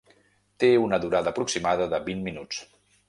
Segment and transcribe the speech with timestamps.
[0.63, 2.65] Té una durada aproximada de vint minuts.